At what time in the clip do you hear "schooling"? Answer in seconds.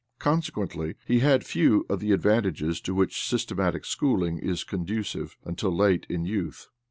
3.85-4.39